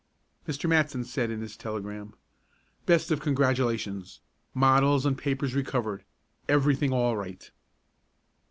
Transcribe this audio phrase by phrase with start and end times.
[0.47, 0.67] Mr.
[0.67, 2.15] Matson said in his telegram:
[2.87, 4.19] "Best of congratulations.
[4.51, 6.05] Models and papers recovered.
[6.49, 7.51] Everything all right."